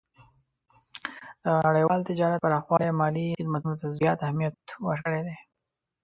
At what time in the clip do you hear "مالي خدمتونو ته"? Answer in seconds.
2.99-3.87